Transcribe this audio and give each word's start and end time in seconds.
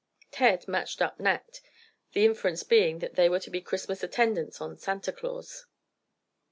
Ted 0.31 0.67
matched 0.67 0.99
up 0.99 1.19
Nat, 1.19 1.61
the 2.13 2.25
inference 2.25 2.63
being 2.63 2.97
that 2.97 3.13
they 3.13 3.29
were 3.29 3.39
to 3.39 3.51
be 3.51 3.61
Christmas 3.61 4.01
attendants 4.01 4.59
on 4.59 4.75
Santa 4.75 5.11
Claus. 5.11 5.67